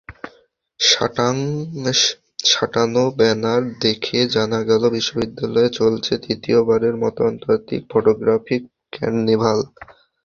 [2.45, 8.55] সাঁটানো banner দেখে জানা গেল, বিশ্ববিদ্যালয়ে চলছে তৃতীয়বারের মতো আন্তর্জাতিক ফটোগ্রাফি
[8.93, 9.59] কার্নিভাল।